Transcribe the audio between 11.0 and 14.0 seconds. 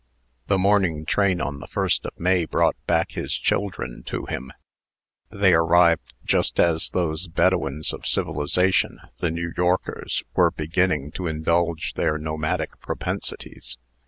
to indulge their nomadic propensities.